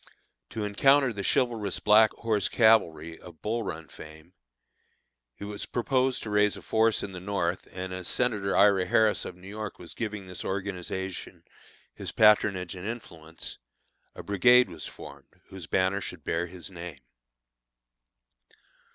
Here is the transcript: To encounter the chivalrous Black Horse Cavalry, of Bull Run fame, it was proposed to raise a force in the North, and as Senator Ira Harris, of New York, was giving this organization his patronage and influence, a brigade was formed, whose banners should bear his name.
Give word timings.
To 0.49 0.63
encounter 0.63 1.13
the 1.13 1.21
chivalrous 1.23 1.79
Black 1.79 2.09
Horse 2.13 2.49
Cavalry, 2.49 3.19
of 3.19 3.43
Bull 3.43 3.61
Run 3.61 3.87
fame, 3.87 4.33
it 5.37 5.45
was 5.45 5.67
proposed 5.67 6.23
to 6.23 6.31
raise 6.31 6.57
a 6.57 6.63
force 6.63 7.03
in 7.03 7.11
the 7.11 7.19
North, 7.19 7.67
and 7.71 7.93
as 7.93 8.07
Senator 8.07 8.57
Ira 8.57 8.85
Harris, 8.85 9.25
of 9.25 9.35
New 9.35 9.47
York, 9.47 9.77
was 9.77 9.93
giving 9.93 10.25
this 10.25 10.43
organization 10.43 11.43
his 11.93 12.11
patronage 12.11 12.73
and 12.75 12.87
influence, 12.87 13.59
a 14.15 14.23
brigade 14.23 14.69
was 14.71 14.87
formed, 14.87 15.39
whose 15.49 15.67
banners 15.67 16.03
should 16.03 16.23
bear 16.23 16.47
his 16.47 16.71
name. 16.71 16.97